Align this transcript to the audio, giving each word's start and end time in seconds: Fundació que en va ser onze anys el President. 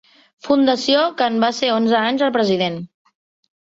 Fundació 0.45 1.03
que 1.19 1.27
en 1.33 1.37
va 1.43 1.49
ser 1.57 1.71
onze 1.75 1.99
anys 1.99 2.25
el 2.29 2.33
President. 2.39 2.81